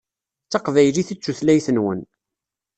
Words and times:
D 0.45 0.49
taqbaylit 0.51 1.09
i 1.13 1.15
d 1.17 1.19
tutlayt-nwen. 1.23 2.01